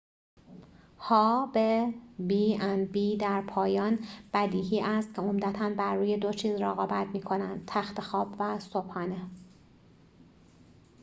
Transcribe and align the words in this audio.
در 3.19 3.41
پایان 3.47 3.99
بدیهی 4.33 4.81
است 4.81 5.13
که 5.13 5.15
b&b 5.15 5.17
ها 5.17 5.29
به 5.29 5.29
عمدتا 5.29 5.69
بر 5.69 5.95
روی 5.95 6.17
دو 6.17 6.33
چیز 6.33 6.61
رقابت 6.61 7.07
می‌کنند 7.13 7.63
تخت 7.67 8.01
خواب 8.01 8.35
و 8.39 8.59
صبحانه 8.59 9.27